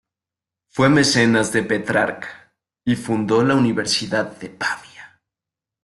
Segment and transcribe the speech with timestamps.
[0.71, 2.51] Fue mecenas de Petrarca,
[2.83, 5.21] y fundó la Universidad de Pavía.